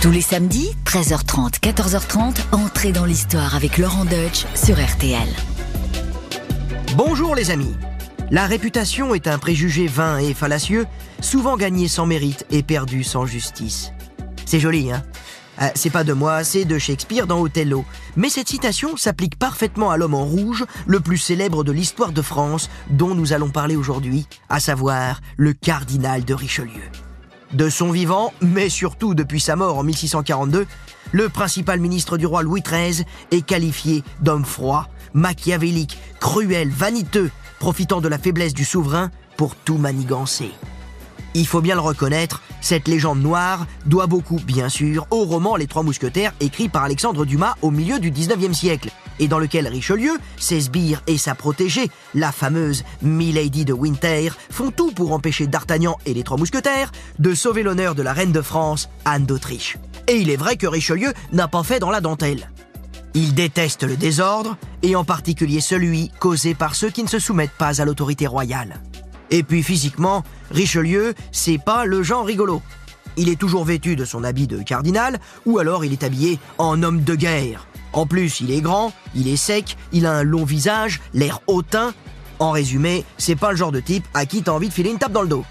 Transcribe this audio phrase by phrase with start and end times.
[0.00, 5.28] Tous les samedis, 13h30, 14h30, entrez dans l'histoire avec Laurent Deutsch sur RTL.
[6.94, 7.74] Bonjour les amis.
[8.30, 10.86] La réputation est un préjugé vain et fallacieux,
[11.20, 13.90] souvent gagné sans mérite et perdu sans justice.
[14.46, 15.02] C'est joli, hein?
[15.60, 17.84] Euh, C'est pas de moi, c'est de Shakespeare dans Othello.
[18.14, 22.22] Mais cette citation s'applique parfaitement à l'homme en rouge, le plus célèbre de l'histoire de
[22.22, 26.84] France, dont nous allons parler aujourd'hui, à savoir le cardinal de Richelieu.
[27.52, 30.66] De son vivant, mais surtout depuis sa mort en 1642,
[31.12, 38.00] le principal ministre du roi Louis XIII est qualifié d'homme froid, machiavélique, cruel, vaniteux, profitant
[38.00, 40.50] de la faiblesse du souverain pour tout manigancer.
[41.38, 45.68] Il faut bien le reconnaître, cette légende noire doit beaucoup, bien sûr, au roman Les
[45.68, 50.18] Trois Mousquetaires écrit par Alexandre Dumas au milieu du 19e siècle, et dans lequel Richelieu,
[50.36, 55.96] ses sbires et sa protégée, la fameuse Milady de Winter, font tout pour empêcher d'Artagnan
[56.06, 59.78] et les Trois Mousquetaires de sauver l'honneur de la reine de France, Anne d'Autriche.
[60.08, 62.50] Et il est vrai que Richelieu n'a pas fait dans la dentelle.
[63.14, 67.52] Il déteste le désordre, et en particulier celui causé par ceux qui ne se soumettent
[67.52, 68.80] pas à l'autorité royale.
[69.30, 72.62] Et puis physiquement, Richelieu, c'est pas le genre rigolo.
[73.16, 76.82] Il est toujours vêtu de son habit de cardinal, ou alors il est habillé en
[76.82, 77.66] homme de guerre.
[77.92, 81.94] En plus, il est grand, il est sec, il a un long visage, l'air hautain.
[82.38, 84.98] En résumé, c'est pas le genre de type à qui t'as envie de filer une
[84.98, 85.44] tape dans le dos.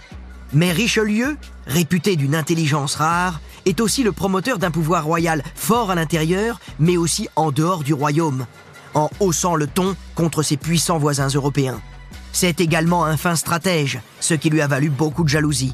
[0.53, 5.95] Mais Richelieu, réputé d'une intelligence rare, est aussi le promoteur d'un pouvoir royal fort à
[5.95, 8.45] l'intérieur, mais aussi en dehors du royaume,
[8.93, 11.81] en haussant le ton contre ses puissants voisins européens.
[12.39, 15.73] C'est également un fin stratège, ce qui lui a valu beaucoup de jalousie.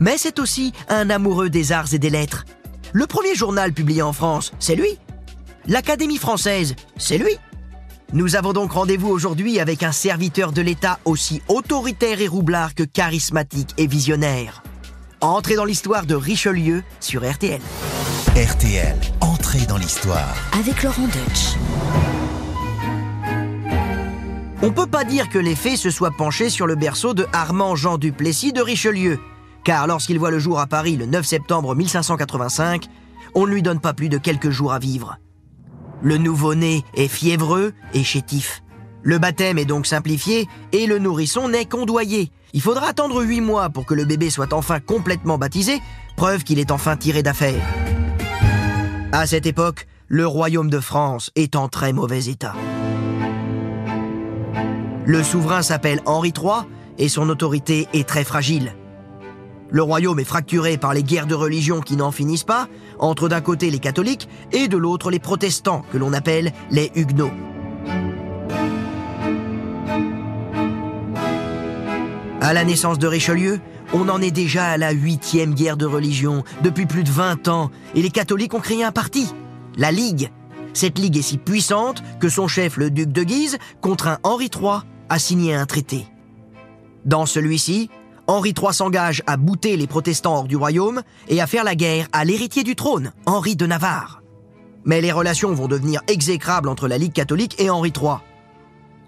[0.00, 2.46] Mais c'est aussi un amoureux des arts et des lettres.
[2.92, 4.98] Le premier journal publié en France, c'est lui.
[5.68, 7.30] L'Académie française, c'est lui.
[8.12, 12.82] Nous avons donc rendez-vous aujourd'hui avec un serviteur de l'État aussi autoritaire et roublard que
[12.82, 14.64] charismatique et visionnaire.
[15.20, 17.60] Entrez dans l'histoire de Richelieu sur RTL.
[18.34, 20.34] RTL, entrez dans l'histoire.
[20.58, 21.54] Avec Laurent Deutsch.
[24.60, 27.76] On peut pas dire que les faits se soient penchés sur le berceau de Armand
[27.76, 29.20] Jean Duplessis de Richelieu,
[29.62, 32.86] car lorsqu'il voit le jour à Paris le 9 septembre 1585,
[33.36, 35.18] on ne lui donne pas plus de quelques jours à vivre.
[36.02, 38.64] Le nouveau-né est fiévreux et chétif.
[39.02, 42.32] Le baptême est donc simplifié et le nourrisson n'est qu'ondoyé.
[42.52, 45.80] Il faudra attendre huit mois pour que le bébé soit enfin complètement baptisé,
[46.16, 47.62] preuve qu'il est enfin tiré d'affaire.
[49.12, 52.54] À cette époque, le royaume de France est en très mauvais état.
[55.08, 56.66] Le souverain s'appelle Henri III
[56.98, 58.74] et son autorité est très fragile.
[59.70, 63.40] Le royaume est fracturé par les guerres de religion qui n'en finissent pas, entre d'un
[63.40, 67.30] côté les catholiques et de l'autre les protestants, que l'on appelle les huguenots.
[72.42, 73.60] À la naissance de Richelieu,
[73.94, 77.70] on en est déjà à la huitième guerre de religion, depuis plus de 20 ans,
[77.94, 79.32] et les catholiques ont créé un parti,
[79.78, 80.30] la Ligue.
[80.74, 84.82] Cette Ligue est si puissante que son chef, le duc de Guise, contraint Henri III
[85.08, 86.06] a signé un traité.
[87.04, 87.90] Dans celui-ci,
[88.26, 92.08] Henri III s'engage à bouter les protestants hors du royaume et à faire la guerre
[92.12, 94.22] à l'héritier du trône, Henri de Navarre.
[94.84, 98.16] Mais les relations vont devenir exécrables entre la Ligue catholique et Henri III.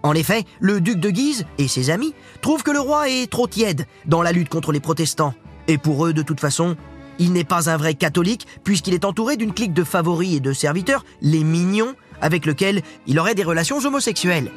[0.02, 3.46] En effet, le duc de Guise et ses amis trouvent que le roi est trop
[3.46, 5.34] tiède dans la lutte contre les protestants.
[5.68, 6.76] Et pour eux, de toute façon,
[7.18, 10.54] il n'est pas un vrai catholique puisqu'il est entouré d'une clique de favoris et de
[10.54, 14.50] serviteurs, les mignons, avec lesquels il aurait des relations homosexuelles.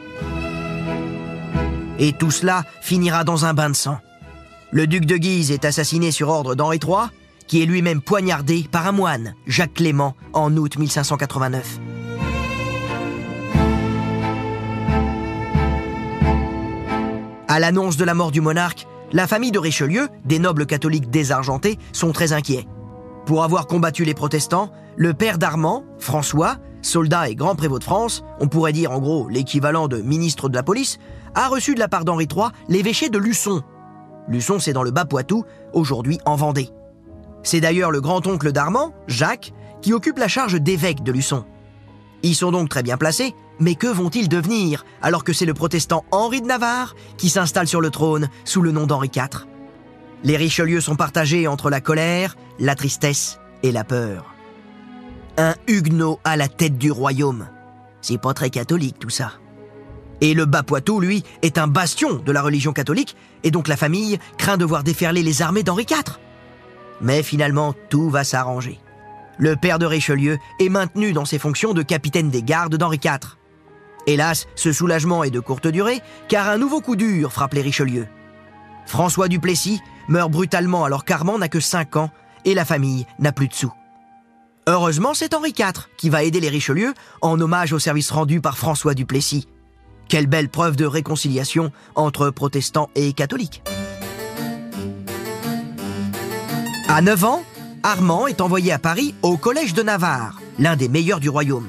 [2.00, 3.98] Et tout cela finira dans un bain de sang.
[4.72, 7.10] Le duc de Guise est assassiné sur ordre d'Henri III,
[7.48, 11.80] qui est lui-même poignardé par un moine, Jacques Clément, en août 1589.
[17.48, 21.78] À l'annonce de la mort du monarque, la famille de Richelieu, des nobles catholiques désargentés,
[21.92, 22.66] sont très inquiets.
[23.28, 28.24] Pour avoir combattu les protestants, le père d'Armand, François, soldat et grand prévôt de France,
[28.40, 31.00] on pourrait dire en gros l'équivalent de ministre de la police,
[31.36, 33.64] a reçu de la part d'Henri III l'évêché de Luçon.
[34.28, 36.70] Luçon, c'est dans le Bas-Poitou, aujourd'hui en Vendée.
[37.44, 41.46] C'est d'ailleurs le grand-oncle d'Armand, Jacques, qui occupe la charge d'évêque de Luçon.
[42.22, 46.06] Ils sont donc très bien placés, mais que vont-ils devenir alors que c'est le protestant
[46.12, 49.46] Henri de Navarre qui s'installe sur le trône sous le nom d'Henri IV
[50.24, 54.33] Les Richelieu sont partagés entre la colère, la tristesse et la peur.
[55.38, 57.48] Un huguenot à la tête du royaume.
[58.02, 59.32] C'est pas très catholique tout ça.
[60.22, 64.20] Et le Bas-Poitou, lui, est un bastion de la religion catholique, et donc la famille
[64.38, 66.20] craint de voir déferler les armées d'Henri IV.
[67.02, 68.80] Mais finalement, tout va s'arranger.
[69.40, 73.38] Le père de Richelieu est maintenu dans ses fonctions de capitaine des gardes d'Henri IV.
[74.06, 78.06] Hélas, ce soulagement est de courte durée, car un nouveau coup dur frappe les Richelieu.
[78.86, 82.12] François Duplessis meurt brutalement alors qu'Armand n'a que 5 ans
[82.46, 83.74] et la famille n'a plus de sous.
[84.66, 88.58] Heureusement, c'est Henri IV qui va aider les Richelieu en hommage au service rendu par
[88.58, 89.48] François Duplessis.
[90.08, 93.62] Quelle belle preuve de réconciliation entre protestants et catholiques.
[96.88, 97.44] À 9 ans,
[97.82, 101.68] Armand est envoyé à Paris au Collège de Navarre, l'un des meilleurs du royaume.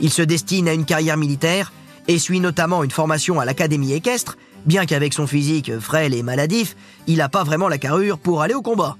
[0.00, 1.72] Il se destine à une carrière militaire
[2.06, 4.36] et suit notamment une formation à l'Académie équestre,
[4.66, 6.76] bien qu'avec son physique frêle et maladif,
[7.06, 8.96] il n'a pas vraiment la carrure pour aller au combat.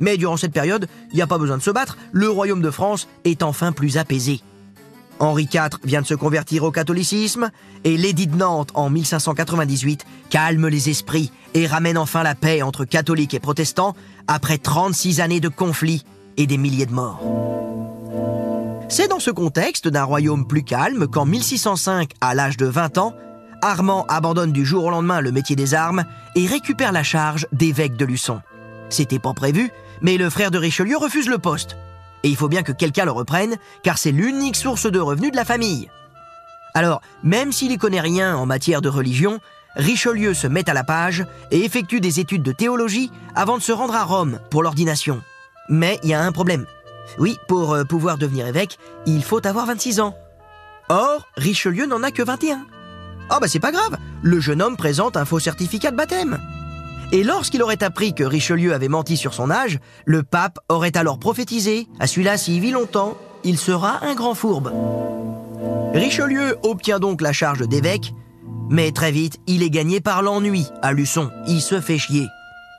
[0.00, 2.70] Mais durant cette période, il n'y a pas besoin de se battre, le royaume de
[2.70, 4.40] France est enfin plus apaisé.
[5.20, 7.50] Henri IV vient de se convertir au catholicisme
[7.84, 12.84] et l'édit de Nantes en 1598 calme les esprits et ramène enfin la paix entre
[12.84, 13.94] catholiques et protestants
[14.28, 16.04] après 36 années de conflits
[16.36, 17.20] et des milliers de morts.
[18.88, 23.14] C'est dans ce contexte d'un royaume plus calme qu'en 1605, à l'âge de 20 ans,
[23.60, 26.04] Armand abandonne du jour au lendemain le métier des armes
[26.36, 28.40] et récupère la charge d'évêque de Luçon.
[28.88, 29.70] C'était pas prévu,
[30.02, 31.76] mais le frère de Richelieu refuse le poste.
[32.22, 35.36] Et il faut bien que quelqu'un le reprenne, car c'est l'unique source de revenus de
[35.36, 35.88] la famille.
[36.74, 39.40] Alors, même s'il n'y connaît rien en matière de religion,
[39.76, 43.72] Richelieu se met à la page et effectue des études de théologie avant de se
[43.72, 45.22] rendre à Rome pour l'ordination.
[45.68, 46.66] Mais il y a un problème.
[47.18, 50.16] Oui, pour euh, pouvoir devenir évêque, il faut avoir 26 ans.
[50.88, 52.66] Or, Richelieu n'en a que 21.
[53.30, 56.38] Ah oh bah c'est pas grave, le jeune homme présente un faux certificat de baptême.
[57.10, 61.18] Et lorsqu'il aurait appris que Richelieu avait menti sur son âge, le pape aurait alors
[61.18, 64.72] prophétisé À celui-là, s'il vit longtemps, il sera un grand fourbe.
[65.94, 68.12] Richelieu obtient donc la charge d'évêque,
[68.68, 71.30] mais très vite, il est gagné par l'ennui à Luçon.
[71.46, 72.26] Il se fait chier.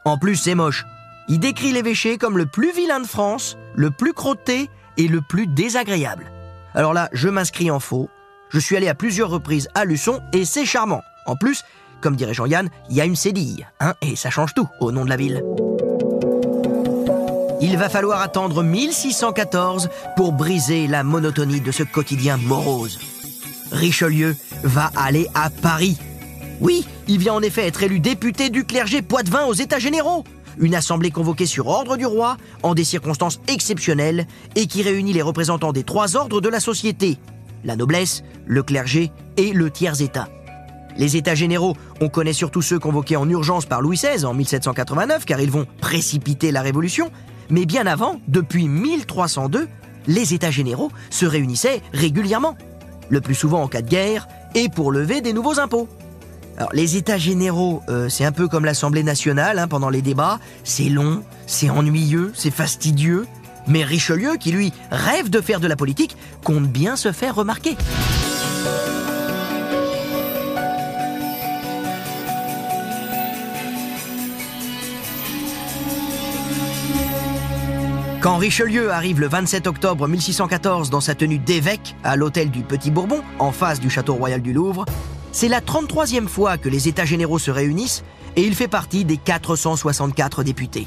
[0.05, 0.85] En plus, c'est moche.
[1.27, 5.47] Il décrit l'évêché comme le plus vilain de France, le plus crotté et le plus
[5.47, 6.31] désagréable.
[6.75, 8.09] Alors là, je m'inscris en faux.
[8.49, 11.01] Je suis allé à plusieurs reprises à Luçon et c'est charmant.
[11.25, 11.63] En plus,
[12.01, 15.03] comme dirait Jean-Yann, il y a une cédille, hein, et ça change tout au nom
[15.03, 15.43] de la ville.
[17.61, 22.99] Il va falloir attendre 1614 pour briser la monotonie de ce quotidien morose.
[23.71, 25.97] Richelieu va aller à Paris.
[26.61, 30.23] Oui, il vient en effet être élu député du clergé Poitevin aux États généraux.
[30.57, 34.25] Une assemblée convoquée sur ordre du roi, en des circonstances exceptionnelles,
[34.55, 37.17] et qui réunit les représentants des trois ordres de la société,
[37.63, 40.27] la noblesse, le clergé et le tiers-état.
[40.99, 45.23] Les États généraux, on connaît surtout ceux convoqués en urgence par Louis XVI en 1789,
[45.23, 47.09] car ils vont précipiter la Révolution.
[47.49, 49.69] Mais bien avant, depuis 1302,
[50.07, 52.57] les États généraux se réunissaient régulièrement,
[53.07, 55.87] le plus souvent en cas de guerre, et pour lever des nouveaux impôts.
[56.57, 60.37] Alors, les États généraux, euh, c'est un peu comme l'Assemblée nationale hein, pendant les débats.
[60.65, 63.25] C'est long, c'est ennuyeux, c'est fastidieux.
[63.67, 67.77] Mais Richelieu, qui lui rêve de faire de la politique, compte bien se faire remarquer.
[78.21, 82.91] Quand Richelieu arrive le 27 octobre 1614 dans sa tenue d'évêque à l'hôtel du Petit
[82.91, 84.83] Bourbon, en face du château royal du Louvre,
[85.31, 88.03] c'est la 33e fois que les États généraux se réunissent
[88.35, 90.85] et il fait partie des 464 députés.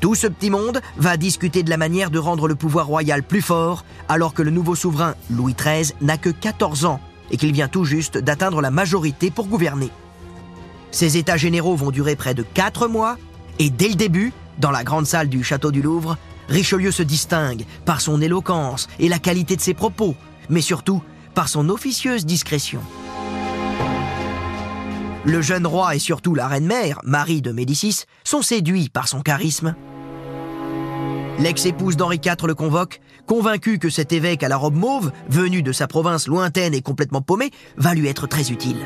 [0.00, 3.40] Tout ce petit monde va discuter de la manière de rendre le pouvoir royal plus
[3.40, 7.68] fort alors que le nouveau souverain Louis XIII n'a que 14 ans et qu'il vient
[7.68, 9.88] tout juste d'atteindre la majorité pour gouverner.
[10.90, 13.16] Ces États généraux vont durer près de 4 mois
[13.58, 16.18] et dès le début, dans la grande salle du château du Louvre,
[16.48, 20.14] Richelieu se distingue par son éloquence et la qualité de ses propos,
[20.48, 21.02] mais surtout
[21.34, 22.80] par son officieuse discrétion.
[25.24, 29.74] Le jeune roi et surtout la reine-mère, Marie de Médicis, sont séduits par son charisme.
[31.38, 35.72] L'ex-épouse d'Henri IV le convoque, convaincu que cet évêque à la robe mauve, venu de
[35.72, 38.76] sa province lointaine et complètement paumée, va lui être très utile.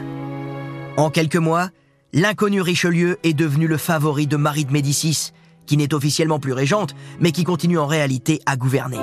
[0.97, 1.71] En quelques mois,
[2.12, 5.32] l'inconnu Richelieu est devenu le favori de Marie de Médicis,
[5.68, 8.98] qui n'est officiellement plus régente, mais qui continue en réalité à gouverner.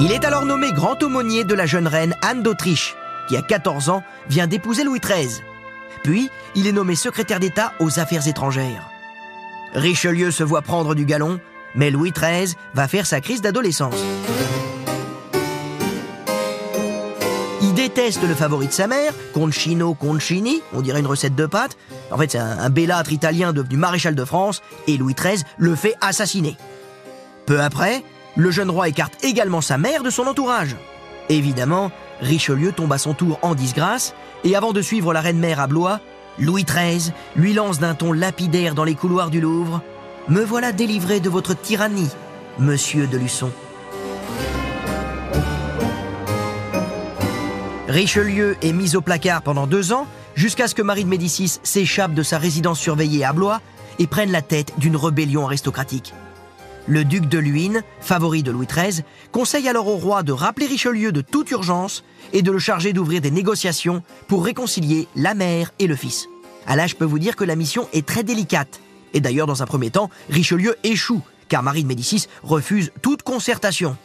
[0.00, 2.96] Il est alors nommé grand aumônier de la jeune reine Anne d'Autriche,
[3.28, 5.42] qui à 14 ans vient d'épouser Louis XIII.
[6.02, 8.88] Puis, il est nommé secrétaire d'État aux Affaires étrangères.
[9.74, 11.40] Richelieu se voit prendre du galon,
[11.74, 14.02] mais Louis XIII va faire sa crise d'adolescence.
[17.98, 21.76] Déteste le favori de sa mère, Concino Concini, on dirait une recette de pâtes.
[22.12, 25.74] En fait, c'est un, un bellâtre italien devenu maréchal de France, et Louis XIII le
[25.74, 26.56] fait assassiner.
[27.44, 28.04] Peu après,
[28.36, 30.76] le jeune roi écarte également sa mère de son entourage.
[31.28, 31.90] Évidemment,
[32.20, 34.14] Richelieu tombe à son tour en disgrâce,
[34.44, 35.98] et avant de suivre la reine-mère à Blois,
[36.38, 39.82] Louis XIII lui lance d'un ton lapidaire dans les couloirs du Louvre
[40.28, 42.10] Me voilà délivré de votre tyrannie,
[42.60, 43.50] monsieur de Luçon.
[47.88, 52.12] Richelieu est mis au placard pendant deux ans, jusqu'à ce que Marie de Médicis s'échappe
[52.12, 53.62] de sa résidence surveillée à Blois
[53.98, 56.12] et prennent la tête d'une rébellion aristocratique.
[56.86, 61.12] Le duc de Luynes, favori de Louis XIII, conseille alors au roi de rappeler Richelieu
[61.12, 62.04] de toute urgence
[62.34, 66.26] et de le charger d'ouvrir des négociations pour réconcilier la mère et le fils.
[66.66, 68.80] À je peux vous dire que la mission est très délicate.
[69.14, 73.96] Et d'ailleurs, dans un premier temps, Richelieu échoue, car Marie de Médicis refuse toute concertation.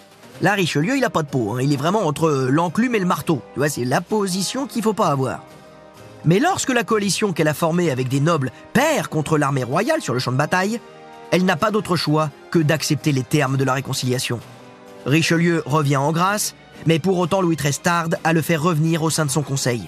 [0.43, 1.53] Là, Richelieu, il a pas de peau.
[1.53, 1.61] hein.
[1.61, 3.41] Il est vraiment entre l'enclume et le marteau.
[3.53, 5.41] Tu vois, c'est la position qu'il faut pas avoir.
[6.25, 10.13] Mais lorsque la coalition qu'elle a formée avec des nobles perd contre l'armée royale sur
[10.13, 10.81] le champ de bataille,
[11.31, 14.41] elle n'a pas d'autre choix que d'accepter les termes de la réconciliation.
[15.05, 16.55] Richelieu revient en grâce,
[16.87, 19.87] mais pour autant Louis XIII tarde à le faire revenir au sein de son conseil.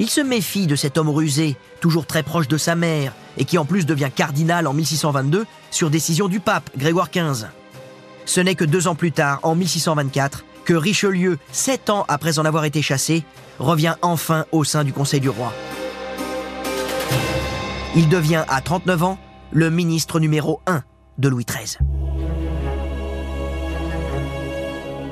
[0.00, 3.56] Il se méfie de cet homme rusé, toujours très proche de sa mère, et qui
[3.56, 7.46] en plus devient cardinal en 1622 sur décision du pape Grégoire XV.
[8.30, 12.44] Ce n'est que deux ans plus tard, en 1624, que Richelieu, sept ans après en
[12.44, 13.24] avoir été chassé,
[13.58, 15.52] revient enfin au sein du Conseil du roi.
[17.96, 19.18] Il devient à 39 ans
[19.50, 20.84] le ministre numéro 1
[21.18, 21.78] de Louis XIII.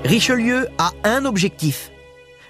[0.04, 1.90] Richelieu a un objectif,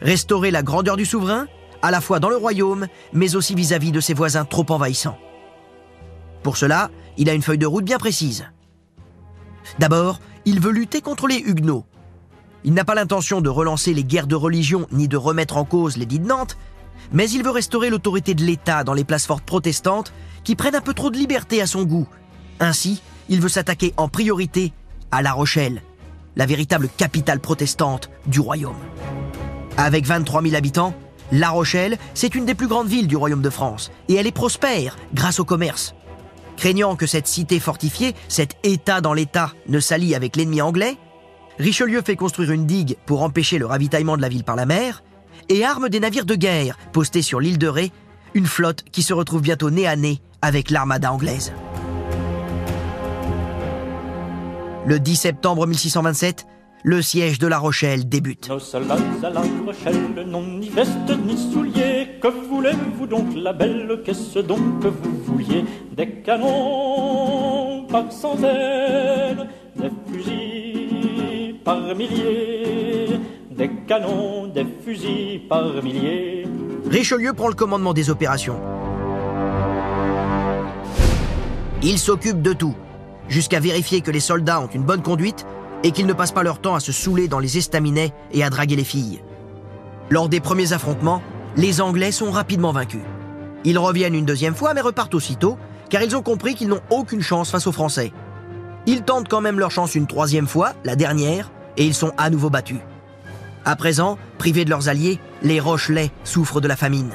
[0.02, 1.46] restaurer la grandeur du souverain,
[1.80, 5.16] à la fois dans le royaume, mais aussi vis-à-vis de ses voisins trop envahissants.
[6.42, 8.44] Pour cela, il a une feuille de route bien précise.
[9.78, 11.84] D'abord, il veut lutter contre les Huguenots.
[12.64, 15.98] Il n'a pas l'intention de relancer les guerres de religion ni de remettre en cause
[15.98, 16.56] l'édit de Nantes,
[17.12, 20.10] mais il veut restaurer l'autorité de l'État dans les places fortes protestantes
[20.44, 22.08] qui prennent un peu trop de liberté à son goût.
[22.60, 24.72] Ainsi, il veut s'attaquer en priorité
[25.10, 25.82] à La Rochelle,
[26.34, 28.80] la véritable capitale protestante du royaume.
[29.76, 30.94] Avec 23 000 habitants,
[31.30, 34.32] La Rochelle, c'est une des plus grandes villes du royaume de France, et elle est
[34.32, 35.94] prospère grâce au commerce.
[36.58, 40.96] Craignant que cette cité fortifiée, cet État dans l'État, ne s'allie avec l'ennemi anglais,
[41.60, 45.04] Richelieu fait construire une digue pour empêcher le ravitaillement de la ville par la mer,
[45.48, 47.92] et arme des navires de guerre postés sur l'île de Ré,
[48.34, 51.52] une flotte qui se retrouve bientôt nez à nez avec l'armada anglaise.
[54.84, 56.44] Le 10 septembre 1627,
[56.88, 58.48] le siège de La Rochelle débute.
[58.48, 62.18] Nos soldats à la Rochelle n'ont ni veste ni souliers.
[62.18, 65.66] Que voulez-vous donc, la belle Qu'est-ce donc que vous vouliez?
[65.94, 76.46] Des canons par centaines, des fusils par milliers, des canons, des fusils par milliers.
[76.90, 78.58] Richelieu prend le commandement des opérations.
[81.82, 82.74] Il s'occupe de tout,
[83.28, 85.44] jusqu'à vérifier que les soldats ont une bonne conduite
[85.84, 88.50] et qu'ils ne passent pas leur temps à se saouler dans les estaminets et à
[88.50, 89.22] draguer les filles.
[90.10, 91.22] Lors des premiers affrontements,
[91.56, 93.02] les Anglais sont rapidement vaincus.
[93.64, 95.58] Ils reviennent une deuxième fois mais repartent aussitôt,
[95.90, 98.12] car ils ont compris qu'ils n'ont aucune chance face aux Français.
[98.86, 102.30] Ils tentent quand même leur chance une troisième fois, la dernière, et ils sont à
[102.30, 102.78] nouveau battus.
[103.64, 107.10] À présent, privés de leurs alliés, les Rochelais souffrent de la famine.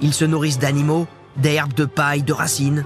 [0.00, 1.06] Ils se nourrissent d'animaux,
[1.36, 2.84] d'herbes, de paille, de racines.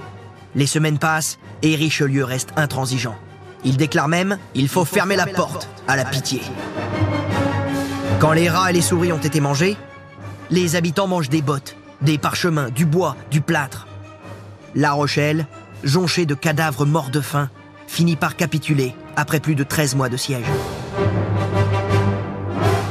[0.55, 3.15] Les semaines passent et Richelieu reste intransigeant.
[3.63, 6.41] Il déclare même Il faut fermer la porte à la pitié.
[8.19, 9.77] Quand les rats et les souris ont été mangés,
[10.49, 13.87] les habitants mangent des bottes, des parchemins, du bois, du plâtre.
[14.75, 15.47] La Rochelle,
[15.83, 17.49] jonchée de cadavres morts de faim,
[17.87, 20.45] finit par capituler après plus de 13 mois de siège.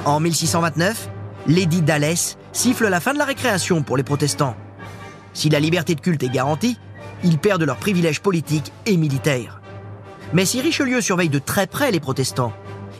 [0.04, 1.08] En 1629,
[1.46, 4.56] l'édit d'Alès siffle la fin de la récréation pour les protestants.
[5.34, 6.78] Si la liberté de culte est garantie,
[7.22, 9.57] ils perdent leurs privilèges politiques et militaires.
[10.32, 12.52] Mais si Richelieu surveille de très près les protestants,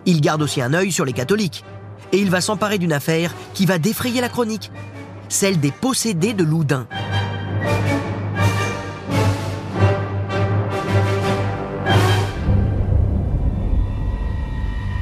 [0.06, 1.64] il garde aussi un œil sur les catholiques.
[2.12, 4.70] Et il va s'emparer d'une affaire qui va défrayer la chronique,
[5.28, 6.86] celle des possédés de Loudun.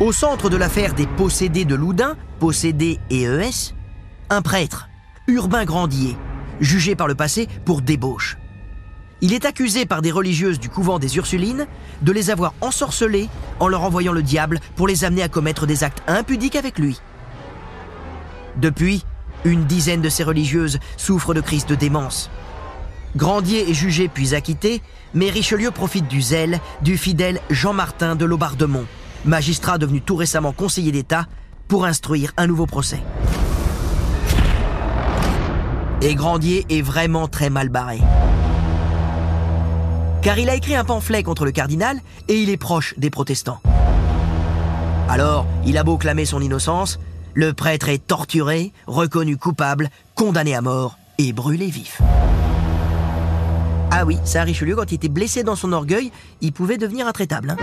[0.01, 3.75] Au centre de l'affaire des possédés de Loudun, possédés et ES,
[4.31, 4.89] un prêtre,
[5.29, 6.17] Urbain Grandier,
[6.61, 8.37] jugé par le passé pour débauche.
[9.23, 11.67] Il est accusé par des religieuses du couvent des Ursulines
[12.03, 13.29] de les avoir ensorcelées
[13.61, 17.01] en leur envoyant le diable pour les amener à commettre des actes impudiques avec lui.
[18.57, 19.05] Depuis,
[19.45, 22.31] une dizaine de ces religieuses souffrent de crises de démence.
[23.17, 24.83] Grandier est jugé puis acquitté,
[25.15, 28.85] mais Richelieu profite du zèle du fidèle Jean-Martin de Laubardemont,
[29.25, 31.27] magistrat devenu tout récemment conseiller d'État,
[31.69, 33.01] pour instruire un nouveau procès.
[36.03, 38.01] Et Grandier est vraiment très mal barré.
[40.23, 43.61] Car il a écrit un pamphlet contre le cardinal et il est proche des protestants.
[45.09, 46.99] Alors, il a beau clamer son innocence,
[47.35, 52.01] le prêtre est torturé, reconnu coupable, condamné à mort et brûlé vif.
[53.93, 57.51] Ah oui, ça Richelieu, quand il était blessé dans son orgueil, il pouvait devenir intraitable.
[57.51, 57.57] hein.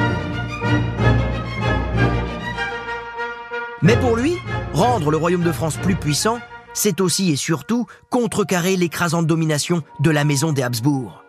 [3.81, 4.37] Mais pour lui,
[4.73, 6.39] rendre le royaume de France plus puissant,
[6.73, 11.22] c'est aussi et surtout contrecarrer l'écrasante domination de la maison des Habsbourg.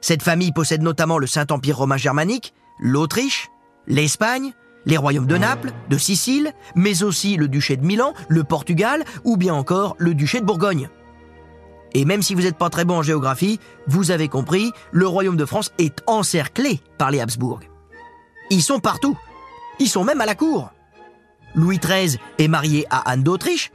[0.00, 3.48] Cette famille possède notamment le Saint-Empire romain germanique, l'Autriche,
[3.86, 4.52] l'Espagne,
[4.86, 9.36] les royaumes de Naples, de Sicile, mais aussi le duché de Milan, le Portugal ou
[9.36, 10.88] bien encore le duché de Bourgogne.
[11.94, 15.36] Et même si vous n'êtes pas très bon en géographie, vous avez compris, le royaume
[15.36, 17.60] de France est encerclé par les Habsbourg.
[18.50, 19.18] Ils sont partout.
[19.78, 20.70] Ils sont même à la cour.
[21.54, 23.72] Louis XIII est marié à Anne d'Autriche,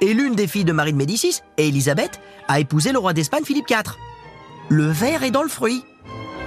[0.00, 3.68] et l'une des filles de Marie de Médicis, Élisabeth, a épousé le roi d'Espagne Philippe
[3.68, 3.96] IV.
[4.68, 5.82] Le verre est dans le fruit.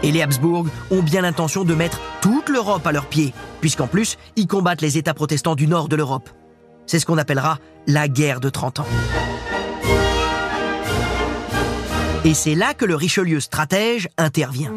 [0.04, 4.18] Et les Habsbourg ont bien l'intention de mettre toute l'Europe à leurs pieds, puisqu'en plus,
[4.36, 6.30] ils combattent les États protestants du nord de l'Europe.
[6.86, 8.86] C'est ce qu'on appellera la guerre de 30 ans.
[12.24, 14.74] Et c'est là que le Richelieu stratège intervient.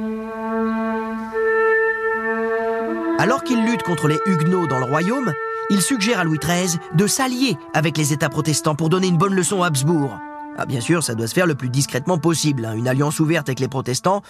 [3.18, 5.32] Alors qu'il lutte contre les Huguenots dans le royaume,
[5.70, 9.34] il suggère à Louis XIII de s'allier avec les États protestants pour donner une bonne
[9.34, 10.18] leçon à Habsbourg.
[10.56, 12.64] Ah, bien sûr, ça doit se faire le plus discrètement possible.
[12.64, 12.74] hein.
[12.74, 14.22] Une alliance ouverte avec les protestants,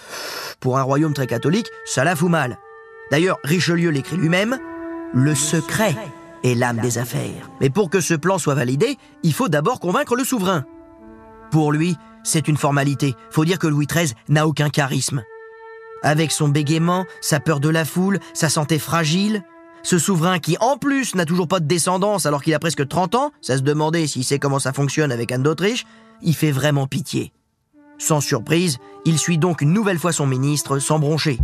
[0.59, 2.57] pour un royaume très catholique, ça la fout mal.
[3.11, 4.57] D'ailleurs, Richelieu l'écrit lui-même,
[5.13, 5.95] le secret
[6.43, 7.49] est l'âme des affaires.
[7.61, 10.65] Mais pour que ce plan soit validé, il faut d'abord convaincre le souverain.
[11.51, 13.15] Pour lui, c'est une formalité.
[13.29, 15.23] Faut dire que Louis XIII n'a aucun charisme.
[16.01, 19.43] Avec son bégaiement, sa peur de la foule, sa santé fragile,
[19.85, 23.13] ce souverain qui en plus n'a toujours pas de descendance alors qu'il a presque 30
[23.15, 25.85] ans, ça se demandait s'il sait comment ça fonctionne avec Anne d'Autriche,
[26.23, 27.31] il fait vraiment pitié.
[27.99, 31.37] Sans surprise, il suit donc une nouvelle fois son ministre sans broncher.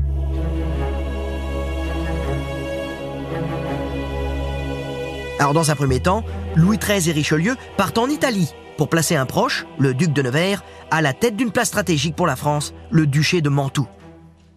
[5.40, 6.24] Alors dans un premier temps,
[6.56, 10.64] Louis XIII et Richelieu partent en Italie pour placer un proche, le duc de Nevers,
[10.90, 13.88] à la tête d'une place stratégique pour la France, le duché de Mantoue.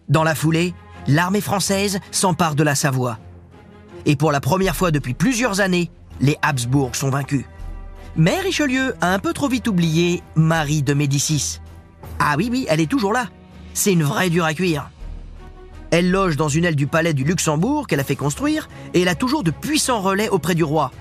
[0.09, 0.73] Dans la foulée,
[1.07, 3.19] l'armée française s'empare de la Savoie.
[4.05, 5.89] Et pour la première fois depuis plusieurs années,
[6.21, 7.45] les Habsbourg sont vaincus.
[8.15, 11.59] Mais Richelieu a un peu trop vite oublié Marie de Médicis.
[12.19, 13.27] Ah oui, oui, elle est toujours là.
[13.73, 14.89] C'est une vraie dure à cuire.
[15.91, 19.07] Elle loge dans une aile du palais du Luxembourg qu'elle a fait construire et elle
[19.07, 20.91] a toujours de puissants relais auprès du roi.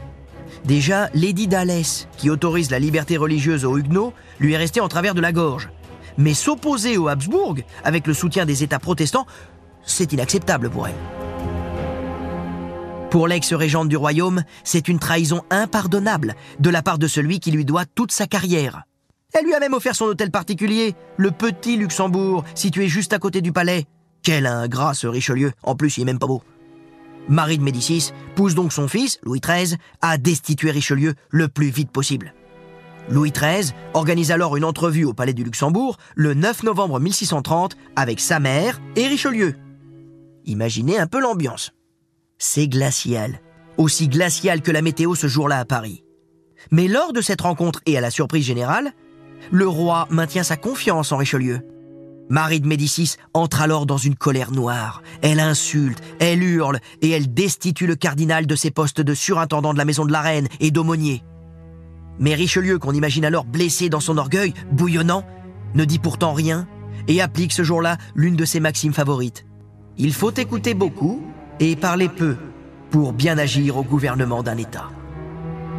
[0.65, 5.15] Déjà, Lady d'Alès, qui autorise la liberté religieuse aux Huguenots, lui est restée en travers
[5.15, 5.69] de la gorge.
[6.17, 9.27] Mais s'opposer aux Habsbourg, avec le soutien des États protestants,
[9.85, 11.24] c'est inacceptable pour elle.
[13.15, 17.65] Pour l'ex-régente du royaume, c'est une trahison impardonnable de la part de celui qui lui
[17.65, 18.87] doit toute sa carrière.
[19.33, 23.41] Elle lui a même offert son hôtel particulier, le petit Luxembourg, situé juste à côté
[23.41, 23.85] du palais.
[24.25, 26.43] Quel ingrat ce Richelieu, en plus il est même pas beau.
[27.29, 31.93] Marie de Médicis pousse donc son fils, Louis XIII, à destituer Richelieu le plus vite
[31.93, 32.35] possible.
[33.09, 38.19] Louis XIII organise alors une entrevue au palais du Luxembourg le 9 novembre 1630 avec
[38.19, 39.55] sa mère et Richelieu.
[40.47, 41.71] Imaginez un peu l'ambiance.
[42.39, 43.41] C'est glacial,
[43.77, 46.05] aussi glacial que la météo ce jour-là à Paris.
[46.71, 48.93] Mais lors de cette rencontre et à la surprise générale,
[49.51, 51.61] le roi maintient sa confiance en Richelieu.
[52.31, 55.03] Marie de Médicis entre alors dans une colère noire.
[55.23, 59.79] Elle insulte, elle hurle et elle destitue le cardinal de ses postes de surintendant de
[59.79, 61.23] la maison de la reine et d'aumônier.
[62.19, 65.25] Mais Richelieu, qu'on imagine alors blessé dans son orgueil, bouillonnant,
[65.75, 66.67] ne dit pourtant rien
[67.09, 69.45] et applique ce jour-là l'une de ses maximes favorites.
[69.99, 71.23] Il faut écouter beaucoup
[71.61, 72.37] et parler peu
[72.91, 74.89] pour bien agir au gouvernement d'un État.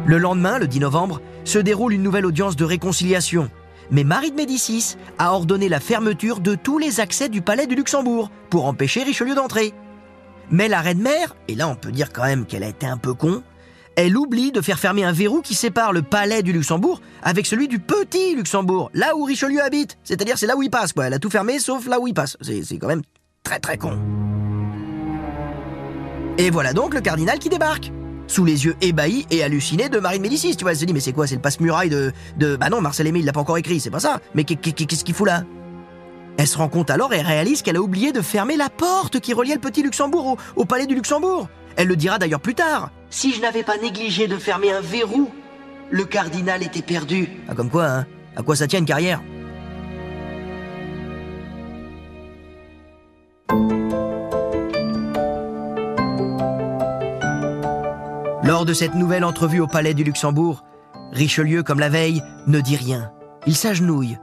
[0.06, 3.50] Le lendemain, le 10 novembre, se déroule une nouvelle audience de réconciliation.
[3.90, 7.74] Mais Marie de Médicis a ordonné la fermeture de tous les accès du palais du
[7.74, 9.72] Luxembourg pour empêcher Richelieu d'entrer.
[10.50, 13.14] Mais la reine-mère, et là on peut dire quand même qu'elle a été un peu
[13.14, 13.42] con,
[13.96, 17.66] elle oublie de faire fermer un verrou qui sépare le palais du Luxembourg avec celui
[17.66, 19.96] du petit Luxembourg, là où Richelieu habite.
[20.04, 21.06] C'est-à-dire c'est là où il passe, quoi.
[21.06, 22.36] Elle a tout fermé sauf là où il passe.
[22.42, 23.02] C'est quand même
[23.42, 23.98] très très con.
[26.38, 27.92] Et voilà donc le cardinal qui débarque.
[28.28, 30.92] Sous les yeux ébahis et hallucinés de Marie de Médicis, tu vois, elle se dit
[30.92, 32.56] mais c'est quoi, c'est le passe-muraille de, de...
[32.56, 34.20] Bah non, Marcel Aimé il l'a pas encore écrit, c'est pas ça.
[34.34, 35.44] Mais qu'est- qu'est- qu'est-ce qu'il fout là?
[36.36, 39.32] Elle se rend compte alors et réalise qu'elle a oublié de fermer la porte qui
[39.32, 41.48] reliait le petit Luxembourg au, au palais du Luxembourg.
[41.76, 42.90] Elle le dira d'ailleurs plus tard.
[43.10, 45.30] Si je n'avais pas négligé de fermer un verrou,
[45.90, 47.28] le cardinal était perdu.
[47.48, 49.20] Ah comme quoi, hein À quoi ça tient une carrière?
[58.46, 60.62] Lors de cette nouvelle entrevue au palais du Luxembourg,
[61.10, 63.10] Richelieu, comme la veille, ne dit rien.
[63.44, 64.18] Il s'agenouille.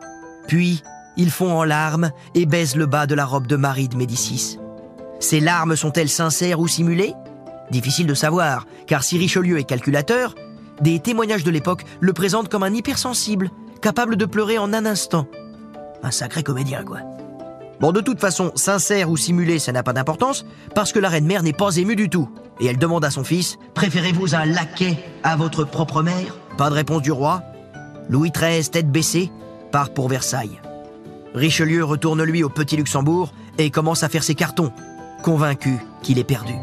[0.47, 0.81] Puis,
[1.17, 4.59] il fond en larmes et baise le bas de la robe de Marie de Médicis.
[5.19, 7.13] Ces larmes sont-elles sincères ou simulées?
[7.69, 10.35] Difficile de savoir, car si Richelieu est calculateur,
[10.79, 15.27] des témoignages de l'époque le présentent comme un hypersensible, capable de pleurer en un instant.
[16.01, 16.99] Un sacré comédien, quoi.
[17.83, 21.43] Bon, de toute façon, sincère ou simulé, ça n'a pas d'importance, parce que la reine-mère
[21.43, 22.29] n'est pas émue du tout.
[22.61, 26.37] Et elle demande à son fils Préférez-vous un laquais à votre propre mère?
[26.57, 27.43] Pas de réponse du roi.
[28.07, 29.33] Louis XIII, tête baissée,
[29.73, 30.61] part pour Versailles.
[31.35, 34.71] Richelieu retourne lui au Petit Luxembourg et commence à faire ses cartons,
[35.21, 36.53] convaincu qu'il est perdu.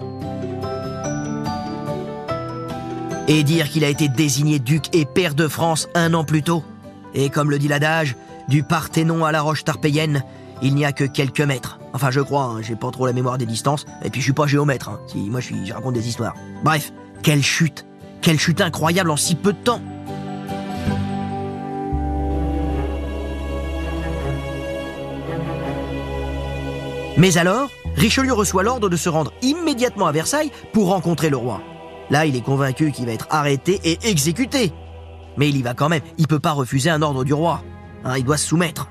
[3.28, 6.64] Et dire qu'il a été désigné duc et père de France un an plus tôt.
[7.12, 8.16] Et comme le dit l'adage,
[8.48, 10.24] du Parthénon à la roche tarpéienne,
[10.62, 11.79] il n'y a que quelques mètres.
[11.92, 14.33] Enfin, je crois, hein, j'ai pas trop la mémoire des distances, et puis je suis
[14.33, 14.88] pas géomètre.
[14.88, 15.01] Hein.
[15.07, 16.35] Si, moi, je, raconte des histoires.
[16.62, 16.92] Bref,
[17.23, 17.87] quelle chute
[18.23, 19.81] Quelle chute incroyable en si peu de temps
[27.16, 31.61] Mais alors, Richelieu reçoit l'ordre de se rendre immédiatement à Versailles pour rencontrer le roi.
[32.09, 34.73] Là, il est convaincu qu'il va être arrêté et exécuté.
[35.37, 37.62] Mais il y va quand même, il peut pas refuser un ordre du roi.
[38.05, 38.88] Hein, il doit se soumettre.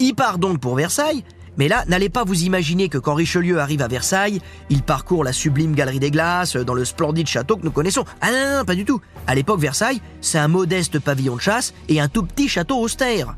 [0.00, 1.24] Il part donc pour Versailles,
[1.58, 5.34] mais là, n'allez pas vous imaginer que quand Richelieu arrive à Versailles, il parcourt la
[5.34, 8.06] sublime galerie des glaces dans le splendide château que nous connaissons.
[8.22, 9.02] Ah non, pas du tout.
[9.26, 13.36] À l'époque, Versailles, c'est un modeste pavillon de chasse et un tout petit château austère.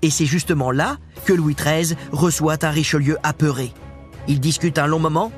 [0.00, 3.74] Et c'est justement là que Louis XIII reçoit un Richelieu apeuré.
[4.28, 5.30] Il discute un long moment,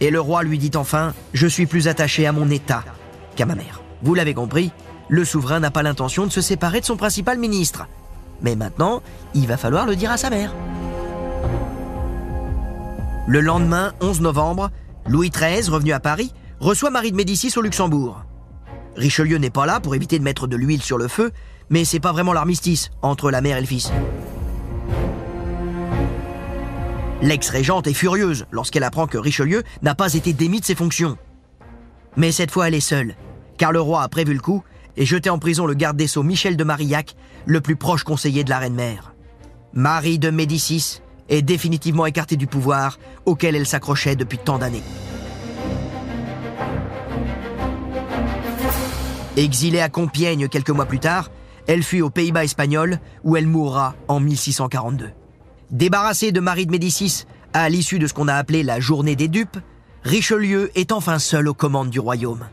[0.00, 2.82] et le roi lui dit enfin⁇ Je suis plus attaché à mon État
[3.36, 4.72] qu'à ma mère⁇ Vous l'avez compris,
[5.08, 7.86] le souverain n'a pas l'intention de se séparer de son principal ministre.
[8.42, 9.02] Mais maintenant,
[9.34, 10.54] il va falloir le dire à sa mère.
[13.26, 14.70] Le lendemain, 11 novembre,
[15.06, 18.24] Louis XIII, revenu à Paris, reçoit Marie de Médicis au Luxembourg.
[18.96, 21.30] Richelieu n'est pas là pour éviter de mettre de l'huile sur le feu,
[21.70, 23.92] mais c'est pas vraiment l'armistice entre la mère et le fils.
[27.20, 31.18] L'ex-régente est furieuse lorsqu'elle apprend que Richelieu n'a pas été démis de ses fonctions.
[32.16, 33.14] Mais cette fois, elle est seule,
[33.56, 34.62] car le roi a prévu le coup
[34.98, 37.14] et jeté en prison le garde des Sceaux Michel de Marillac,
[37.46, 39.14] le plus proche conseiller de la reine-mère.
[39.72, 44.82] Marie de Médicis est définitivement écartée du pouvoir auquel elle s'accrochait depuis tant d'années.
[49.36, 51.30] Exilée à Compiègne quelques mois plus tard,
[51.68, 55.10] elle fuit aux Pays-Bas espagnols où elle mourra en 1642.
[55.70, 59.28] Débarrassée de Marie de Médicis à l'issue de ce qu'on a appelé la journée des
[59.28, 59.58] dupes,
[60.02, 62.46] Richelieu est enfin seul aux commandes du royaume.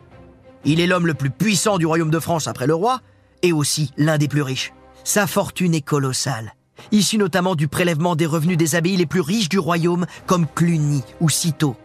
[0.65, 3.01] Il est l'homme le plus puissant du royaume de France après le roi,
[3.43, 4.73] et aussi l'un des plus riches.
[5.03, 6.55] Sa fortune est colossale,
[6.91, 11.03] issue notamment du prélèvement des revenus des abbayes les plus riches du royaume, comme Cluny
[11.21, 11.75] ou Cîteaux.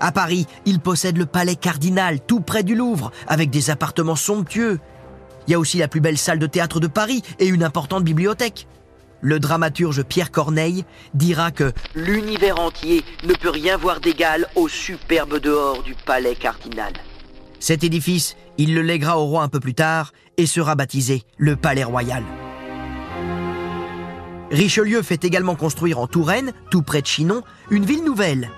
[0.00, 4.80] À Paris, il possède le palais cardinal, tout près du Louvre, avec des appartements somptueux.
[5.46, 8.04] Il y a aussi la plus belle salle de théâtre de Paris et une importante
[8.04, 8.66] bibliothèque.
[9.20, 15.40] Le dramaturge Pierre Corneille dira que l'univers entier ne peut rien voir d'égal au superbe
[15.40, 16.92] dehors du palais cardinal.
[17.60, 21.56] Cet édifice, il le lèguera au roi un peu plus tard et sera baptisé le
[21.56, 22.22] Palais Royal.
[24.50, 28.50] Richelieu fait également construire en Touraine, tout près de Chinon, une ville nouvelle,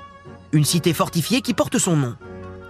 [0.53, 2.17] une cité fortifiée qui porte son nom.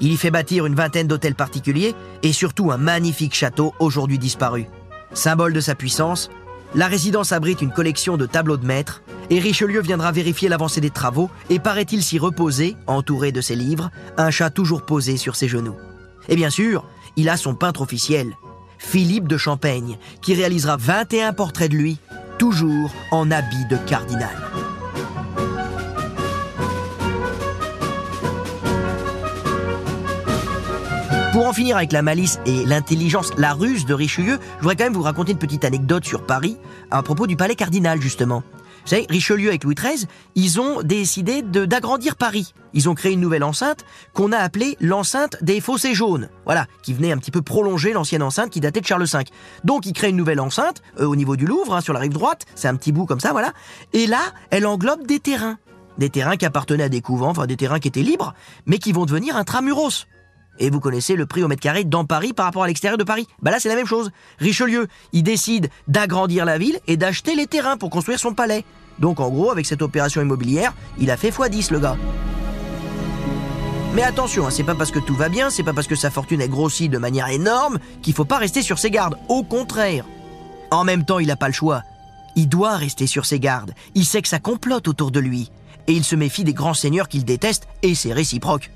[0.00, 4.66] Il y fait bâtir une vingtaine d'hôtels particuliers et surtout un magnifique château aujourd'hui disparu.
[5.12, 6.30] Symbole de sa puissance,
[6.74, 10.90] la résidence abrite une collection de tableaux de maîtres et Richelieu viendra vérifier l'avancée des
[10.90, 15.48] travaux et paraît-il s'y reposer, entouré de ses livres, un chat toujours posé sur ses
[15.48, 15.76] genoux.
[16.28, 16.84] Et bien sûr,
[17.16, 18.36] il a son peintre officiel,
[18.78, 21.98] Philippe de Champaigne, qui réalisera 21 portraits de lui,
[22.38, 24.36] toujours en habit de cardinal.
[31.32, 34.84] Pour en finir avec la malice et l'intelligence, la ruse de Richelieu, je voudrais quand
[34.84, 36.56] même vous raconter une petite anecdote sur Paris
[36.90, 38.42] à propos du palais cardinal justement.
[38.84, 42.54] Vous savez, Richelieu avec Louis XIII, ils ont décidé d'agrandir Paris.
[42.72, 46.28] Ils ont créé une nouvelle enceinte qu'on a appelée l'enceinte des fossés jaunes.
[46.44, 49.24] Voilà, qui venait un petit peu prolonger l'ancienne enceinte qui datait de Charles V.
[49.64, 52.12] Donc ils créent une nouvelle enceinte euh, au niveau du Louvre, hein, sur la rive
[52.12, 52.46] droite.
[52.54, 53.52] C'est un petit bout comme ça, voilà.
[53.92, 55.58] Et là, elle englobe des terrains.
[55.98, 58.34] Des terrains qui appartenaient à des couvents, enfin des terrains qui étaient libres,
[58.66, 60.06] mais qui vont devenir intramuros.
[60.60, 63.04] Et vous connaissez le prix au mètre carré dans Paris par rapport à l'extérieur de
[63.04, 63.26] Paris.
[63.42, 64.10] Bah là, c'est la même chose.
[64.38, 68.64] Richelieu, il décide d'agrandir la ville et d'acheter les terrains pour construire son palais.
[68.98, 71.96] Donc en gros, avec cette opération immobilière, il a fait x10 le gars.
[73.94, 76.10] Mais attention, hein, c'est pas parce que tout va bien, c'est pas parce que sa
[76.10, 79.16] fortune est grossie de manière énorme qu'il faut pas rester sur ses gardes.
[79.28, 80.04] Au contraire.
[80.70, 81.82] En même temps, il n'a pas le choix.
[82.36, 83.72] Il doit rester sur ses gardes.
[83.94, 85.50] Il sait que ça complote autour de lui.
[85.88, 88.70] Et il se méfie des grands seigneurs qu'il déteste, et c'est réciproque.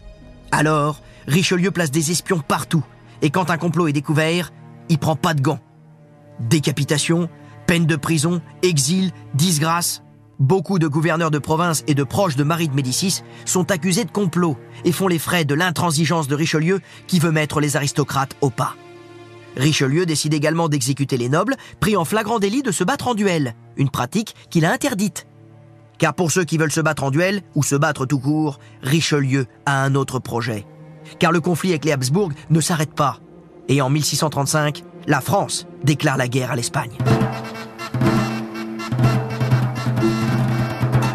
[0.51, 2.85] Alors, Richelieu place des espions partout,
[3.23, 4.53] et quand un complot est découvert,
[4.89, 5.61] il prend pas de gants.
[6.41, 7.29] Décapitation,
[7.67, 10.03] peine de prison, exil, disgrâce.
[10.41, 14.11] Beaucoup de gouverneurs de province et de proches de Marie de Médicis sont accusés de
[14.11, 18.51] complot et font les frais de l'intransigeance de Richelieu qui veut mettre les aristocrates au
[18.51, 18.75] pas.
[19.57, 23.55] Richelieu décide également d'exécuter les nobles, pris en flagrant délit de se battre en duel,
[23.77, 25.29] une pratique qu'il a interdite.
[25.99, 29.47] Car pour ceux qui veulent se battre en duel, ou se battre tout court, Richelieu
[29.65, 30.67] a un autre projet
[31.19, 33.19] car le conflit avec les Habsbourg ne s'arrête pas.
[33.69, 36.93] Et en 1635, la France déclare la guerre à l'Espagne.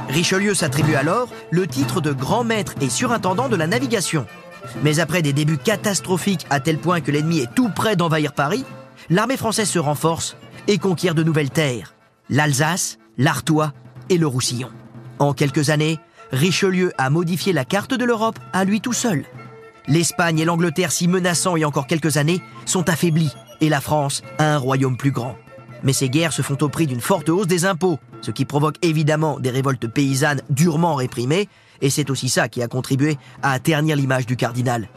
[0.10, 4.26] Richelieu s'attribue alors le titre de grand maître et surintendant de la navigation.
[4.84, 8.66] Mais après des débuts catastrophiques à tel point que l'ennemi est tout près d'envahir Paris,
[9.10, 10.36] l'armée française se renforce
[10.68, 11.94] et conquiert de nouvelles terres,
[12.30, 13.72] l'Alsace, l'Artois
[14.10, 14.70] et le Roussillon.
[15.20, 16.00] En quelques années,
[16.32, 19.26] Richelieu a modifié la carte de l'Europe à lui tout seul.
[19.88, 23.82] L'Espagne et l'Angleterre, si menaçants il y a encore quelques années, sont affaiblis et la
[23.82, 25.36] France a un royaume plus grand.
[25.84, 28.76] Mais ces guerres se font au prix d'une forte hausse des impôts, ce qui provoque
[28.82, 31.48] évidemment des révoltes paysannes durement réprimées,
[31.82, 34.90] et c'est aussi ça qui a contribué à ternir l'image du cardinal.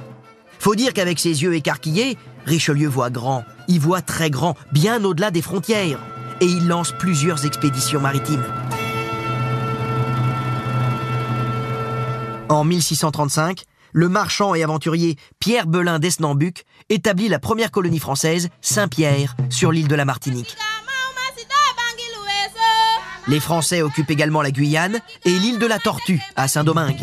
[0.59, 2.17] Faut dire qu'avec ses yeux écarquillés,
[2.47, 6.01] Richelieu voit grand, il voit très grand, bien au-delà des frontières,
[6.41, 8.45] et il lance plusieurs expéditions maritimes.
[12.49, 19.37] En 1635, le marchand et aventurier Pierre Belin d'Esnambuc établit la première colonie française, Saint-Pierre,
[19.51, 20.57] sur l'île de la Martinique.
[23.29, 26.99] Les Français occupent également la Guyane et l'île de la Tortue, à Saint-Domingue.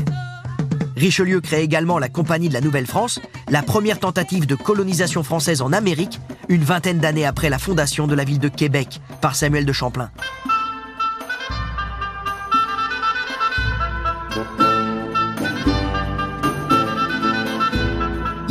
[0.98, 5.72] Richelieu crée également la Compagnie de la Nouvelle-France, la première tentative de colonisation française en
[5.72, 9.72] Amérique, une vingtaine d'années après la fondation de la ville de Québec par Samuel de
[9.72, 10.12] Champlain.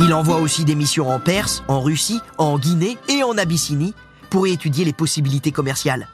[0.09, 3.93] Il envoie aussi des missions en Perse, en Russie, en Guinée et en Abyssinie
[4.31, 6.07] pour y étudier les possibilités commerciales.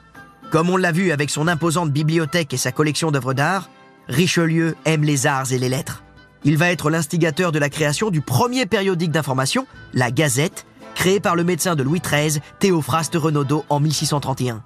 [0.50, 3.70] Comme on l'a vu avec son imposante bibliothèque et sa collection d'œuvres d'art,
[4.06, 6.02] Richelieu aime les arts et les lettres.
[6.44, 11.34] Il va être l'instigateur de la création du premier périodique d'information, la Gazette, créé par
[11.34, 14.62] le médecin de Louis XIII, Théophraste Renaudot, en 1631.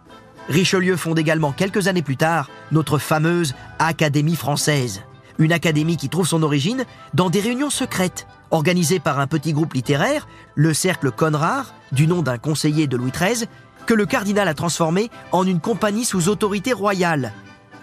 [0.49, 5.03] Richelieu fonde également quelques années plus tard notre fameuse Académie française,
[5.39, 9.75] une académie qui trouve son origine dans des réunions secrètes organisées par un petit groupe
[9.75, 13.47] littéraire, le Cercle Conrart, du nom d'un conseiller de Louis XIII,
[13.87, 17.33] que le cardinal a transformé en une compagnie sous autorité royale,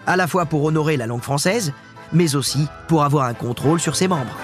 [0.06, 1.74] à la fois pour honorer la langue française,
[2.14, 4.38] mais aussi pour avoir un contrôle sur ses membres.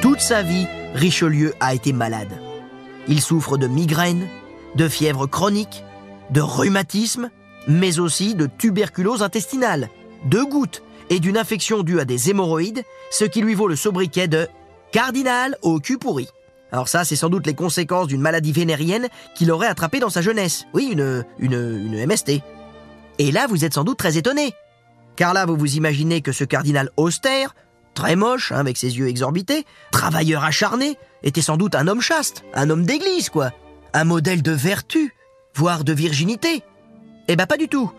[0.00, 2.40] Toute sa vie, Richelieu a été malade.
[3.08, 4.26] Il souffre de migraines,
[4.74, 5.84] de fièvre chronique,
[6.30, 7.30] de rhumatisme,
[7.68, 9.88] mais aussi de tuberculose intestinale,
[10.24, 14.28] de gouttes et d'une infection due à des hémorroïdes, ce qui lui vaut le sobriquet
[14.28, 14.48] de
[14.92, 16.28] cardinal au cul pourri.
[16.72, 20.22] Alors ça, c'est sans doute les conséquences d'une maladie vénérienne qu'il aurait attrapée dans sa
[20.22, 20.66] jeunesse.
[20.72, 22.42] Oui, une, une, MST.
[23.18, 24.54] Et là, vous êtes sans doute très étonné.
[25.16, 27.54] Car là, vous vous imaginez que ce cardinal austère,
[27.94, 32.44] très moche, hein, avec ses yeux exorbités, travailleur acharné, était sans doute un homme chaste,
[32.54, 33.50] un homme d'église, quoi.
[33.92, 35.14] Un modèle de vertu,
[35.54, 36.62] voire de virginité.
[37.32, 37.92] Eh ben pas du tout.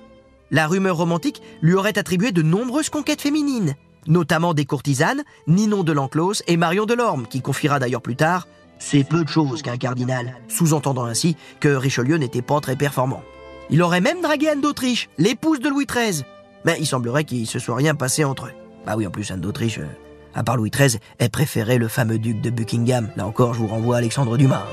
[0.51, 5.93] La rumeur romantique lui aurait attribué de nombreuses conquêtes féminines, notamment des courtisanes, Ninon de
[5.93, 9.77] l'Enclos et Marion de Lorme, qui confiera d'ailleurs plus tard C'est peu de choses qu'un
[9.77, 13.23] cardinal, sous-entendant ainsi que Richelieu n'était pas très performant.
[13.69, 16.25] Il aurait même dragué Anne d'Autriche, l'épouse de Louis XIII.
[16.65, 18.53] Mais il semblerait qu'il se soit rien passé entre eux.
[18.85, 19.87] Bah oui, en plus, Anne d'Autriche, euh,
[20.35, 23.09] à part Louis XIII, elle préférait le fameux duc de Buckingham.
[23.15, 24.67] Là encore, je vous renvoie à Alexandre Dumas.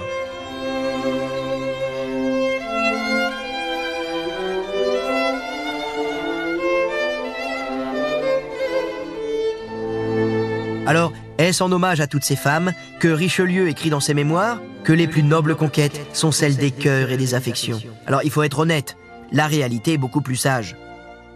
[10.88, 14.94] Alors, est-ce en hommage à toutes ces femmes que Richelieu écrit dans ses mémoires que
[14.94, 17.78] les plus nobles conquêtes sont celles des cœurs et des affections?
[18.06, 18.96] Alors, il faut être honnête,
[19.30, 20.76] la réalité est beaucoup plus sage.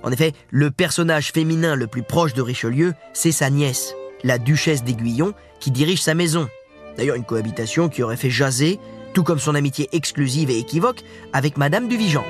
[0.03, 4.85] En effet, le personnage féminin le plus proche de Richelieu, c'est sa nièce, la duchesse
[4.85, 6.49] d'Aiguillon, qui dirige sa maison.
[6.97, 8.81] D'ailleurs, une cohabitation qui aurait fait jaser,
[9.13, 11.03] tout comme son amitié exclusive et équivoque
[11.35, 12.25] avec Madame du Vigeant.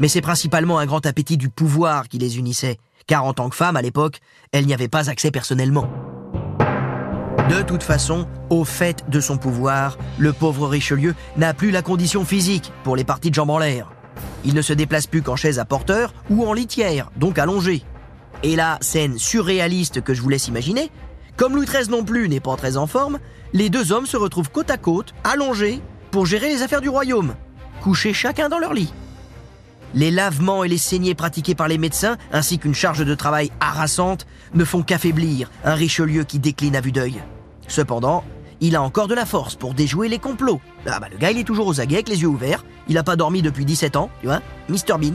[0.00, 3.56] Mais c'est principalement un grand appétit du pouvoir qui les unissait, car en tant que
[3.56, 4.20] femme à l'époque,
[4.52, 5.88] elle n'y avait pas accès personnellement.
[7.48, 12.24] De toute façon, au fait de son pouvoir, le pauvre Richelieu n'a plus la condition
[12.24, 13.92] physique pour les parties de jambes en l'air.
[14.44, 17.82] Il ne se déplace plus qu'en chaise à porteur ou en litière, donc allongé.
[18.42, 20.90] Et la scène surréaliste que je vous laisse imaginer,
[21.36, 23.18] comme Louis XIII non plus n'est pas très en forme,
[23.52, 27.34] les deux hommes se retrouvent côte à côte, allongés, pour gérer les affaires du royaume,
[27.82, 28.92] couchés chacun dans leur lit.
[29.94, 34.26] Les lavements et les saignées pratiqués par les médecins, ainsi qu'une charge de travail harassante,
[34.54, 37.22] ne font qu'affaiblir un Richelieu qui décline à vue d'œil.
[37.68, 38.24] Cependant,
[38.60, 40.60] il a encore de la force pour déjouer les complots.
[40.86, 43.02] Ah bah le gars il est toujours aux aguets avec les yeux ouverts, il a
[43.02, 45.14] pas dormi depuis 17 ans, tu vois, Mr Bean.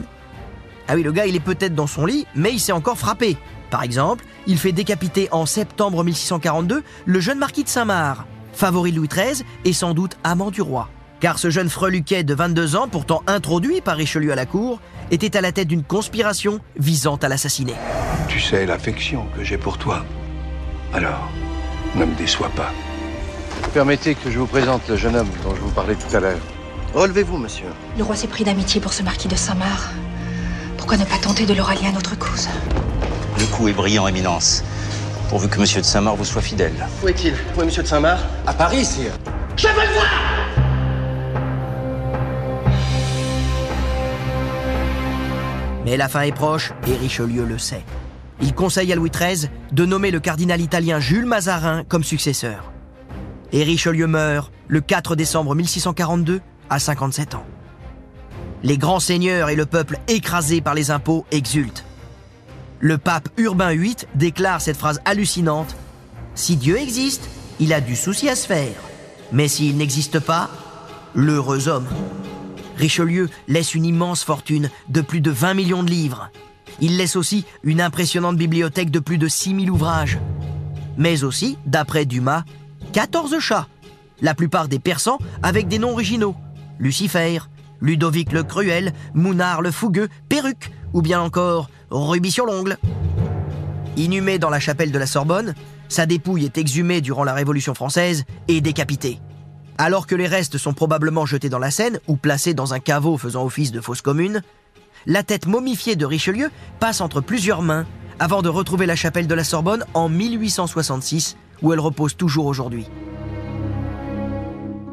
[0.86, 3.36] Ah oui, le gars il est peut-être dans son lit, mais il s'est encore frappé.
[3.70, 8.96] Par exemple, il fait décapiter en septembre 1642 le jeune marquis de Saint-Marc, favori de
[8.96, 10.88] Louis XIII et sans doute amant du roi.
[11.20, 15.36] Car ce jeune freluquet de 22 ans, pourtant introduit par Richelieu à la cour, était
[15.36, 17.74] à la tête d'une conspiration visant à l'assassiner.
[18.28, 20.04] Tu sais l'affection que j'ai pour toi.
[20.94, 21.28] Alors,
[21.96, 22.70] ne me déçois pas.
[23.74, 26.38] Permettez que je vous présente le jeune homme dont je vous parlais tout à l'heure.
[26.94, 27.66] Relevez-vous, monsieur.
[27.96, 29.90] Le roi s'est pris d'amitié pour ce marquis de Saint-Marc.
[30.76, 32.48] Pourquoi ne pas tenter de le rallier à notre cause?
[33.38, 34.62] Le coup est brillant, Éminence.
[35.28, 36.86] Pourvu que monsieur de Saint-Marc vous soit fidèle.
[37.02, 37.34] Où est-il?
[37.56, 38.20] Où est monsieur de Saint-Marc?
[38.46, 39.12] À Paris, sire.
[45.88, 47.82] Mais la fin est proche et Richelieu le sait.
[48.42, 52.70] Il conseille à Louis XIII de nommer le cardinal italien Jules Mazarin comme successeur.
[53.52, 57.46] Et Richelieu meurt le 4 décembre 1642 à 57 ans.
[58.62, 61.86] Les grands seigneurs et le peuple écrasé par les impôts exultent.
[62.80, 65.74] Le pape Urbain VIII déclare cette phrase hallucinante
[66.34, 68.74] Si Dieu existe, il a du souci à se faire.
[69.32, 70.50] Mais s'il n'existe pas,
[71.14, 71.86] l'heureux homme.
[72.78, 76.30] Richelieu laisse une immense fortune de plus de 20 millions de livres.
[76.80, 80.18] Il laisse aussi une impressionnante bibliothèque de plus de 6000 ouvrages.
[80.96, 82.44] Mais aussi, d'après Dumas,
[82.92, 83.66] 14 chats.
[84.20, 86.36] La plupart des persans avec des noms originaux.
[86.78, 87.40] Lucifer,
[87.80, 92.78] Ludovic le Cruel, Mounard le Fougueux, Perruque, ou bien encore Rubis sur l'ongle.
[93.96, 95.54] Inhumé dans la chapelle de la Sorbonne,
[95.88, 99.20] sa dépouille est exhumée durant la Révolution française et décapitée.
[99.80, 103.16] Alors que les restes sont probablement jetés dans la Seine ou placés dans un caveau
[103.16, 104.42] faisant office de fosse commune,
[105.06, 107.86] la tête momifiée de Richelieu passe entre plusieurs mains
[108.18, 112.86] avant de retrouver la chapelle de la Sorbonne en 1866 où elle repose toujours aujourd'hui.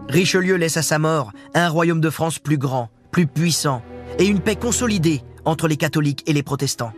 [0.07, 3.81] Richelieu laisse à sa mort un royaume de France plus grand, plus puissant
[4.19, 6.93] et une paix consolidée entre les catholiques et les protestants.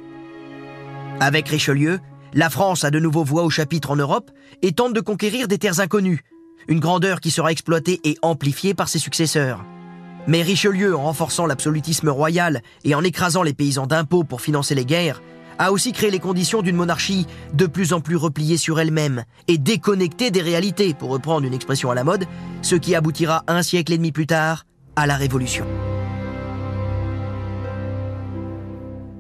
[1.21, 2.01] Avec Richelieu,
[2.33, 4.29] la France a de nouveau voix au chapitre en Europe
[4.61, 6.25] et tente de conquérir des terres inconnues,
[6.67, 9.63] une grandeur qui sera exploitée et amplifiée par ses successeurs.
[10.27, 14.85] Mais Richelieu, en renforçant l'absolutisme royal et en écrasant les paysans d'impôts pour financer les
[14.85, 15.21] guerres,
[15.59, 19.57] a aussi créé les conditions d'une monarchie de plus en plus repliée sur elle-même et
[19.57, 22.25] déconnectée des réalités, pour reprendre une expression à la mode,
[22.61, 25.65] ce qui aboutira un siècle et demi plus tard à la Révolution.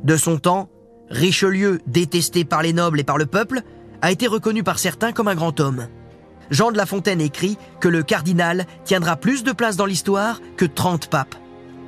[0.03, 0.69] De son temps,
[1.09, 3.61] Richelieu, détesté par les nobles et par le peuple,
[4.01, 5.87] a été reconnu par certains comme un grand homme.
[6.49, 10.65] Jean de La Fontaine écrit que le cardinal tiendra plus de place dans l'histoire que
[10.65, 11.35] 30 papes.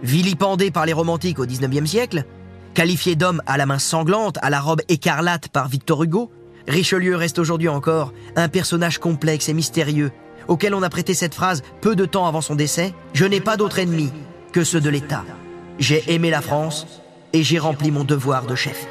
[0.03, 2.25] Vilipendé par les romantiques au XIXe siècle,
[2.73, 6.31] qualifié d'homme à la main sanglante, à la robe écarlate par Victor Hugo,
[6.67, 10.11] Richelieu reste aujourd'hui encore un personnage complexe et mystérieux,
[10.47, 13.57] auquel on a prêté cette phrase peu de temps avant son décès Je n'ai pas
[13.57, 14.11] d'autre ennemi
[14.51, 15.23] que ceux de l'État.
[15.79, 16.85] J'ai aimé la France
[17.33, 18.87] et j'ai rempli mon devoir de chef.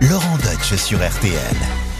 [0.00, 1.95] Laurent Deutsch sur RTL.